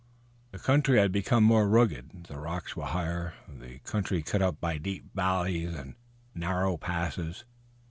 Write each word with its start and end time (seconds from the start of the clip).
The 0.51 0.57
country 0.57 0.97
had 0.97 1.11
become 1.11 1.43
more 1.43 1.69
rugged, 1.69 2.23
the 2.23 2.39
rocks 2.39 2.75
were 2.75 2.87
higher, 2.87 3.35
the 3.47 3.77
country 3.83 4.23
cut 4.23 4.41
up 4.41 4.59
by 4.59 4.79
deep 4.79 5.05
valleys 5.13 5.75
and 5.75 5.93
narrow 6.33 6.75
passes. 6.75 7.45